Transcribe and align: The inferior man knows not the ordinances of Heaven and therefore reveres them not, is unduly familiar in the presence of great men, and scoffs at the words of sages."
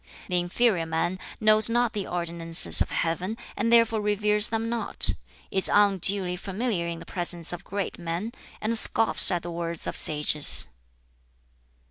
The 0.29 0.39
inferior 0.39 0.87
man 0.87 1.19
knows 1.39 1.69
not 1.69 1.93
the 1.93 2.07
ordinances 2.07 2.81
of 2.81 2.89
Heaven 2.89 3.37
and 3.55 3.71
therefore 3.71 4.01
reveres 4.01 4.47
them 4.47 4.67
not, 4.67 5.13
is 5.51 5.69
unduly 5.71 6.35
familiar 6.37 6.87
in 6.87 6.97
the 6.97 7.05
presence 7.05 7.53
of 7.53 7.63
great 7.63 7.99
men, 7.99 8.31
and 8.61 8.75
scoffs 8.75 9.29
at 9.29 9.43
the 9.43 9.51
words 9.51 9.85
of 9.85 9.95
sages." 9.95 10.69